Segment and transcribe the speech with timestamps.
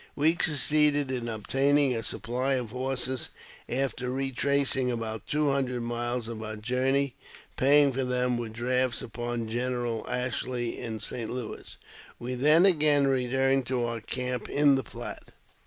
[0.15, 3.29] We succeeded in obtaining a supply of horses
[3.69, 7.13] after retracing about two hundred miles of our journey,
[7.55, 11.77] paying for them with drafts upon General Ashley in St Louis.
[12.17, 15.33] We then again returned to our camp in the Platte.